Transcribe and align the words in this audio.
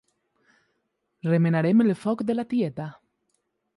Remenaren 1.29 1.85
el 1.85 1.93
foc 2.07 2.25
de 2.31 2.37
la 2.39 2.47
tieta. 2.55 2.89